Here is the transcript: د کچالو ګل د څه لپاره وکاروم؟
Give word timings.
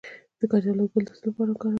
د 0.39 0.41
کچالو 0.51 0.83
ګل 0.91 1.03
د 1.07 1.09
څه 1.17 1.23
لپاره 1.29 1.49
وکاروم؟ 1.51 1.69